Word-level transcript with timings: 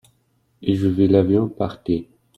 et 0.63 0.73
je 0.73 0.87
vis 0.87 1.07
l'avion 1.07 1.47
partir. 1.47 2.05